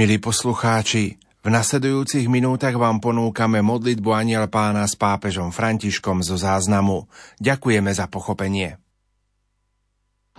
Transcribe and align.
Milí 0.00 0.16
poslucháči, 0.16 1.20
v 1.44 1.48
nasledujúcich 1.52 2.24
minútach 2.24 2.72
vám 2.72 3.04
ponúkame 3.04 3.60
modlitbu 3.60 4.08
Aniel 4.16 4.48
pána 4.48 4.88
s 4.88 4.96
pápežom 4.96 5.52
Františkom 5.52 6.24
zo 6.24 6.40
záznamu. 6.40 7.04
Ďakujeme 7.36 7.92
za 7.92 8.08
pochopenie. 8.08 8.80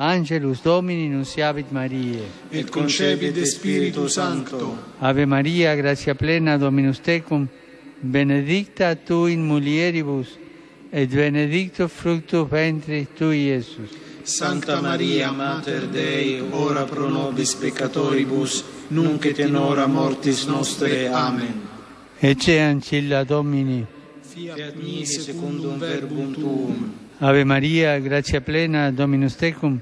Angelus 0.02 0.66
Domini 0.66 1.14
nunciavit 1.14 1.70
Mariae. 1.70 2.26
Et 2.50 2.74
concepit 2.74 3.38
Spiritu 3.46 4.10
Sancto. 4.10 4.98
Ave 4.98 5.30
Maria, 5.30 5.78
gratia 5.78 6.18
plena, 6.18 6.58
Dominus 6.58 6.98
tecum, 6.98 7.46
benedicta 8.02 8.98
tu 8.98 9.30
in 9.30 9.46
mulieribus, 9.46 10.42
et 10.90 11.06
benedictus 11.06 11.94
fructus 11.94 12.50
ventris 12.50 13.06
tui, 13.14 13.54
Iesus. 13.54 14.11
Santa 14.24 14.82
Maria, 14.82 15.32
Mater 15.32 15.88
Dei, 15.88 16.42
ora 16.52 16.84
pro 16.84 17.10
nobis 17.10 17.56
peccatoribus, 17.56 18.64
nunc 18.90 19.26
et 19.26 19.40
in 19.40 19.56
hora 19.56 19.88
mortis 19.88 20.46
nostre. 20.46 21.08
Amen. 21.08 21.68
Ecce 22.20 22.60
ancilla 22.60 23.24
Domini. 23.24 23.86
Fiat 24.22 24.76
mi 24.76 25.06
secundum 25.06 25.78
verbum 25.80 26.34
tuum. 26.34 26.94
Ave 27.18 27.44
Maria, 27.44 28.00
gratia 28.00 28.42
plena, 28.42 28.92
Dominus 28.92 29.36
tecum, 29.36 29.80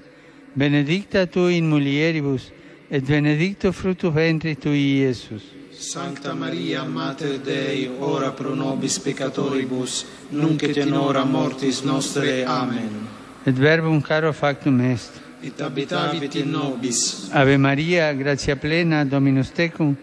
benedicta 0.53 1.25
tu 1.27 1.47
in 1.47 1.67
mulieribus, 1.67 2.51
et 2.89 3.03
benedictus 3.05 3.75
fructus 3.75 4.13
ventris 4.13 4.57
tui, 4.57 5.01
Iesus. 5.01 5.43
Sancta 5.71 6.33
Maria, 6.33 6.83
Mater 6.83 7.39
Dei, 7.39 7.89
ora 7.99 8.31
pro 8.31 8.53
nobis 8.53 8.99
peccatoribus, 8.99 10.05
nunc 10.29 10.63
et 10.63 10.77
in 10.77 10.93
hora 10.93 11.23
mortis 11.25 11.81
nostre. 11.81 12.45
Amen. 12.45 13.18
et 13.45 13.55
verbum 13.55 14.01
caro 14.01 14.31
factum 14.33 14.79
est. 14.81 15.11
Et 15.41 15.61
habitavit 15.61 16.35
in 16.35 16.51
nobis. 16.51 17.29
Ave 17.31 17.57
Maria, 17.57 18.13
gratia 18.13 18.55
plena, 18.55 19.05
Dominus 19.05 19.51
tecum, 19.51 19.95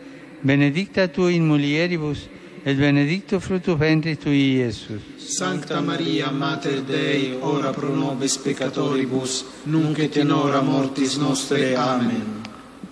benedicta 0.42 1.08
tu 1.08 1.28
in 1.28 1.46
mulieribus, 1.46 2.28
et 2.64 2.74
benedictus 2.76 3.42
fructus 3.44 3.76
ventris 3.76 4.18
tui, 4.18 4.56
Iesus. 4.56 5.02
Sancta 5.18 5.80
Maria, 5.80 6.30
Mater 6.30 6.82
Dei, 6.82 7.36
ora 7.40 7.72
pro 7.72 7.94
nobis 7.94 8.38
peccatoribus, 8.38 9.44
nunc 9.64 9.98
et 9.98 10.16
in 10.16 10.30
hora 10.30 10.62
mortis 10.62 11.16
nostre. 11.16 11.76
Amen. 11.76 12.42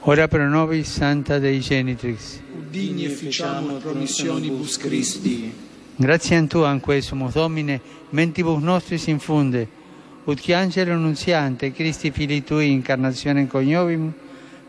Ora 0.01 0.29
pro 0.29 0.47
nobis, 0.49 0.89
Santa 0.89 1.39
Dei 1.39 1.61
Genitrix. 1.61 2.41
Digni 2.71 3.07
efficiamur 3.07 3.81
promissionibus 3.81 4.77
Christi. 4.77 5.53
Gratiam 5.97 6.47
Tuam, 6.47 6.71
anque 6.71 7.01
sumus 7.01 7.33
Domine, 7.33 7.81
mentibus 8.11 8.61
nostris 8.61 9.07
infunde, 9.07 9.69
ut 10.25 10.41
angelo 10.51 10.97
nunziante, 10.97 11.73
Christi 11.73 12.11
Fili 12.11 12.43
Tui, 12.43 12.71
incarnazione 12.71 13.47
coniovim, 13.47 14.13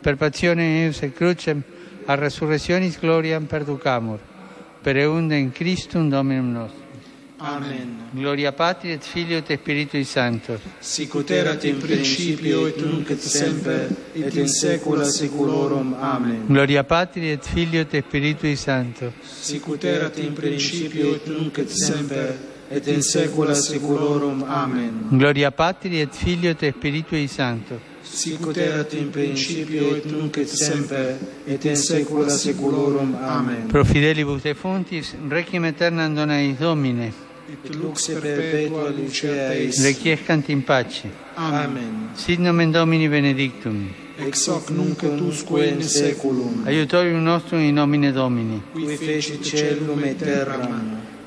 per 0.02 0.16
passione 0.18 0.84
eius 0.84 1.02
et 1.02 1.14
crucem, 1.14 1.64
a 2.06 2.16
resurrectionis 2.16 3.00
gloriam 3.00 3.46
perducamur, 3.46 4.20
per 4.82 4.98
eundem 4.98 5.40
in 5.40 5.52
Christum 5.52 6.10
Dominum 6.10 6.52
nostrum. 6.52 6.84
Amen. 7.38 8.10
Gloria 8.12 8.54
Patri 8.54 8.92
et 8.92 9.04
Filio 9.04 9.38
et 9.38 9.58
Spiritui 9.58 10.06
Sancto. 10.06 10.58
Sic 10.80 11.14
ut 11.14 11.30
erat 11.30 11.64
in 11.66 11.78
principio 11.78 12.66
et 12.66 12.78
nunc 12.78 13.10
et 13.10 13.20
semper 13.20 13.90
et 14.14 14.36
in 14.36 14.48
saecula 14.48 15.04
saeculorum. 15.04 15.94
Amen. 16.00 16.46
Gloria 16.48 16.84
Patri 16.84 17.32
et 17.32 17.46
Filio 17.46 17.82
et 17.82 18.04
Spiritui 18.08 18.56
Sancto. 18.56 19.12
Sic 19.22 19.68
ut 19.68 19.84
erat 19.84 20.18
in 20.18 20.34
principio 20.34 21.14
et 21.14 21.28
nunc 21.28 21.58
et 21.58 21.70
semper 21.70 22.55
et 22.70 22.88
in 22.88 23.02
saecula 23.02 23.54
saeculorum. 23.56 24.44
Amen. 24.48 25.08
Gloria 25.12 25.52
Patri 25.52 26.00
et 26.00 26.14
Filio 26.14 26.52
et 26.52 26.74
Spiritui 26.74 27.28
Sancto. 27.28 27.80
Sic 28.02 28.46
ut 28.46 28.58
erat 28.58 28.94
in 28.94 29.10
principio 29.10 29.96
et 29.96 30.06
nunc 30.06 30.38
et 30.38 30.48
semper 30.48 31.18
et 31.46 31.66
in 31.66 31.76
saecula 31.76 32.30
saeculorum. 32.30 33.16
Amen. 33.22 33.68
Pro 33.68 33.84
fidelibus 33.84 34.44
defuntis, 34.44 35.16
requiem 35.30 35.64
aeternam 35.64 36.16
dona 36.16 36.40
eis 36.42 36.58
Domine. 36.58 37.12
Et 37.48 37.76
lux 37.76 38.08
perpetua 38.08 38.90
lucea 38.90 39.54
eis. 39.54 39.84
Requiescant 39.84 40.50
in 40.50 40.64
pace. 40.64 41.10
Amen. 41.36 42.10
Sit 42.16 42.40
nomen 42.40 42.72
Domini 42.72 43.08
benedictum. 43.08 43.90
Ex 44.18 44.48
hoc 44.48 44.70
nunc 44.70 45.04
et 45.04 45.22
usque 45.22 45.68
in 45.68 45.82
saeculum. 45.82 46.64
Aiutorium 46.66 47.22
nostrum 47.22 47.60
in 47.60 47.74
nomine 47.74 48.12
Domini. 48.12 48.62
Qui 48.74 48.96
fecit 48.96 49.44
celum 49.44 50.04
et 50.04 50.18
terram. 50.18 51.05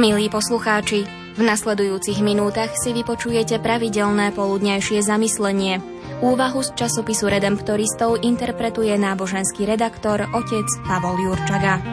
Milí 0.00 0.32
poslucháči, 0.32 1.04
v 1.36 1.42
nasledujúcich 1.44 2.24
minútach 2.24 2.72
si 2.72 2.96
vypočujete 2.96 3.60
pravidelné 3.60 4.32
poludnejšie 4.32 5.04
zamyslenie. 5.04 5.76
Úvahu 6.24 6.64
z 6.64 6.72
časopisu 6.72 7.28
Redemptoristov 7.28 8.24
interpretuje 8.24 8.96
náboženský 8.96 9.68
redaktor 9.68 10.24
otec 10.32 10.64
Pavol 10.88 11.20
Jurčaga. 11.20 11.84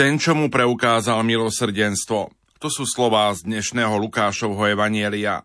Ten, 0.00 0.16
čo 0.16 0.32
mu 0.32 0.48
preukázal 0.48 1.20
milosrdenstvo. 1.28 2.32
To 2.56 2.68
sú 2.72 2.88
slová 2.88 3.28
z 3.36 3.44
dnešného 3.44 4.00
Lukášovho 4.00 4.72
evanielia. 4.72 5.44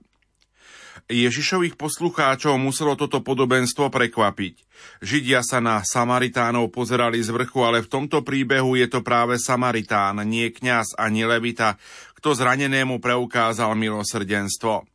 Ježišových 1.11 1.75
poslucháčov 1.75 2.55
muselo 2.55 2.95
toto 2.95 3.19
podobenstvo 3.19 3.91
prekvapiť. 3.91 4.63
Židia 5.03 5.43
sa 5.43 5.59
na 5.59 5.83
Samaritánov 5.83 6.71
pozerali 6.71 7.19
z 7.19 7.35
vrchu, 7.35 7.67
ale 7.67 7.83
v 7.83 7.99
tomto 7.99 8.23
príbehu 8.23 8.79
je 8.79 8.87
to 8.87 9.03
práve 9.03 9.35
Samaritán, 9.43 10.23
nie 10.23 10.47
kňaz 10.47 10.95
ani 10.95 11.27
levita, 11.27 11.75
kto 12.15 12.31
zranenému 12.31 13.03
preukázal 13.03 13.75
milosrdenstvo. 13.75 14.87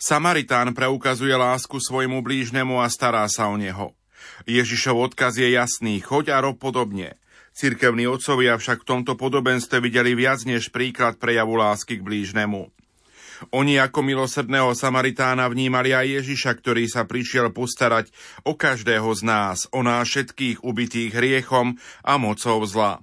Samaritán 0.00 0.72
preukazuje 0.72 1.36
lásku 1.36 1.76
svojmu 1.76 2.24
blížnemu 2.24 2.80
a 2.80 2.88
stará 2.88 3.28
sa 3.28 3.52
o 3.52 3.60
neho. 3.60 3.92
Ježišov 4.48 5.12
odkaz 5.12 5.36
je 5.36 5.52
jasný, 5.52 6.00
choď 6.00 6.32
a 6.32 6.40
rob 6.40 6.56
podobne. 6.56 7.20
Cirkevní 7.54 8.10
otcovia 8.10 8.58
však 8.58 8.82
v 8.82 8.88
tomto 8.98 9.14
podobenstve 9.14 9.78
videli 9.78 10.18
viac 10.18 10.42
než 10.42 10.74
príklad 10.74 11.22
prejavu 11.22 11.54
lásky 11.54 12.02
k 12.02 12.02
blížnemu. 12.02 12.66
Oni 13.54 13.78
ako 13.78 14.02
milosrdného 14.02 14.74
Samaritána 14.74 15.46
vnímali 15.46 15.94
aj 15.94 16.22
Ježiša, 16.22 16.50
ktorý 16.58 16.90
sa 16.90 17.06
prišiel 17.06 17.54
postarať 17.54 18.10
o 18.42 18.58
každého 18.58 19.06
z 19.14 19.22
nás, 19.22 19.58
o 19.70 19.86
nás 19.86 20.10
všetkých 20.10 20.66
ubitých 20.66 21.14
hriechom 21.14 21.78
a 22.02 22.18
mocou 22.18 22.58
zla. 22.66 22.98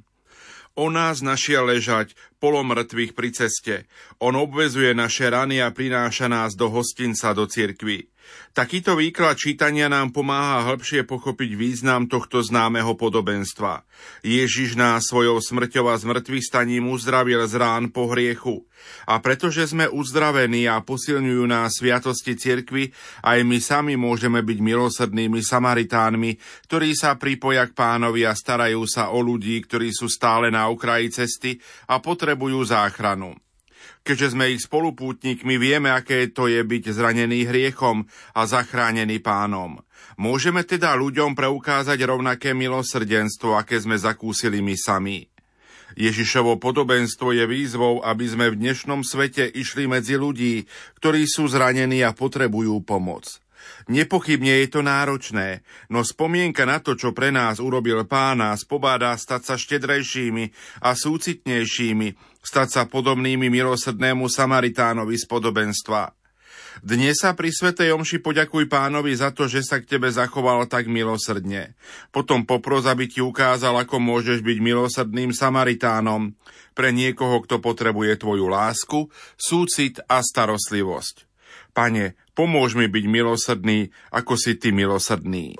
O 0.76 0.92
nás 0.92 1.24
našiel 1.24 1.72
ležať 1.72 2.16
polomrtvých 2.44 3.16
pri 3.16 3.30
ceste. 3.32 3.76
On 4.20 4.36
obvezuje 4.36 4.92
naše 4.92 5.32
rany 5.32 5.64
a 5.64 5.72
prináša 5.72 6.28
nás 6.28 6.60
do 6.60 6.68
hostinca, 6.68 7.32
do 7.32 7.48
cirkvy. 7.48 8.11
Takýto 8.52 9.00
výklad 9.00 9.40
čítania 9.40 9.88
nám 9.88 10.12
pomáha 10.12 10.68
hĺbšie 10.68 11.08
pochopiť 11.08 11.56
význam 11.56 12.12
tohto 12.12 12.44
známeho 12.44 13.00
podobenstva. 13.00 13.88
Ježiš 14.28 14.76
nás 14.76 15.08
svojou 15.08 15.40
smrťou 15.40 15.88
a 15.88 15.96
zmrtvých 15.96 16.44
staním 16.52 16.92
uzdravil 16.92 17.40
z 17.48 17.56
rán 17.56 17.96
po 17.96 18.12
hriechu. 18.12 18.68
A 19.08 19.24
pretože 19.24 19.72
sme 19.72 19.88
uzdravení 19.88 20.68
a 20.68 20.84
posilňujú 20.84 21.44
nás 21.48 21.80
sviatosti 21.80 22.36
cirkvy, 22.36 22.92
aj 23.24 23.40
my 23.48 23.58
sami 23.64 23.94
môžeme 23.96 24.44
byť 24.44 24.58
milosrdnými 24.60 25.40
Samaritánmi, 25.40 26.36
ktorí 26.68 26.92
sa 26.92 27.16
pripoja 27.16 27.72
k 27.72 27.78
pánovi 27.78 28.28
a 28.28 28.36
starajú 28.36 28.84
sa 28.84 29.16
o 29.16 29.24
ľudí, 29.24 29.64
ktorí 29.64 29.96
sú 29.96 30.12
stále 30.12 30.52
na 30.52 30.68
okraji 30.68 31.08
cesty 31.08 31.56
a 31.88 32.04
potrebujú 32.04 32.60
záchranu. 32.68 33.32
Keďže 34.02 34.34
sme 34.34 34.50
ich 34.50 34.66
spolupútnikmi, 34.66 35.62
vieme, 35.62 35.94
aké 35.94 36.26
to 36.34 36.50
je 36.50 36.62
byť 36.66 36.84
zranený 36.90 37.46
hriechom 37.46 38.10
a 38.34 38.50
zachránený 38.50 39.22
pánom. 39.22 39.78
Môžeme 40.18 40.66
teda 40.66 40.98
ľuďom 40.98 41.38
preukázať 41.38 42.02
rovnaké 42.06 42.58
milosrdenstvo, 42.58 43.54
aké 43.58 43.78
sme 43.78 43.98
zakúsili 44.02 44.62
my 44.62 44.74
sami. 44.74 45.30
Ježišovo 46.00 46.56
podobenstvo 46.56 47.36
je 47.36 47.44
výzvou, 47.44 48.00
aby 48.06 48.26
sme 48.30 48.48
v 48.54 48.64
dnešnom 48.64 49.04
svete 49.04 49.44
išli 49.44 49.92
medzi 49.92 50.16
ľudí, 50.16 50.64
ktorí 51.04 51.28
sú 51.28 51.52
zranení 51.52 52.00
a 52.08 52.16
potrebujú 52.16 52.80
pomoc. 52.88 53.41
Nepochybne 53.90 54.62
je 54.62 54.68
to 54.70 54.82
náročné, 54.86 55.66
no 55.90 56.06
spomienka 56.06 56.64
na 56.70 56.80
to, 56.80 56.94
čo 56.94 57.12
pre 57.12 57.34
nás 57.34 57.58
urobil 57.58 58.06
pán, 58.06 58.42
nás 58.42 58.66
pobáda 58.66 59.14
stať 59.18 59.42
sa 59.42 59.56
štedrejšími 59.58 60.46
a 60.86 60.94
súcitnejšími, 60.94 62.08
stať 62.42 62.68
sa 62.70 62.82
podobnými 62.86 63.50
milosrdnému 63.50 64.30
Samaritánovi 64.30 65.18
z 65.18 65.26
podobenstva. 65.26 66.14
Dnes 66.80 67.20
sa 67.20 67.36
pri 67.36 67.52
Svetej 67.52 67.92
Omši 67.92 68.24
poďakuj 68.24 68.72
pánovi 68.72 69.12
za 69.12 69.36
to, 69.36 69.44
že 69.46 69.60
sa 69.60 69.84
k 69.84 69.86
tebe 69.86 70.08
zachoval 70.08 70.72
tak 70.72 70.88
milosrdne. 70.88 71.76
Potom 72.16 72.48
popros, 72.48 72.88
aby 72.88 73.12
ti 73.12 73.20
ukázal, 73.20 73.76
ako 73.76 74.00
môžeš 74.00 74.40
byť 74.40 74.58
milosrdným 74.64 75.36
Samaritánom 75.36 76.32
pre 76.72 76.96
niekoho, 76.96 77.44
kto 77.44 77.60
potrebuje 77.60 78.24
tvoju 78.24 78.48
lásku, 78.48 79.12
súcit 79.36 80.00
a 80.08 80.24
starostlivosť. 80.24 81.28
Pane, 81.76 82.16
pomôž 82.34 82.78
mi 82.80 82.88
byť 82.88 83.06
milosrdný, 83.08 83.92
ako 84.12 84.34
si 84.40 84.56
ty 84.56 84.72
milosrdný. 84.72 85.60